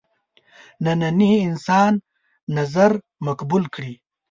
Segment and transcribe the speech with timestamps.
[0.83, 1.93] ننني انسان
[2.57, 2.91] نظر
[3.27, 3.93] مقبول کړي.